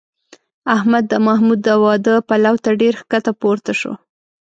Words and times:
احمد 0.75 1.03
د 1.11 1.13
محمود 1.27 1.59
د 1.67 1.69
واده 1.83 2.13
پلو 2.27 2.53
ته 2.63 2.71
ډېر 2.81 2.93
ښکته 3.01 3.31
پورته 3.41 3.73
شو. 3.79 3.93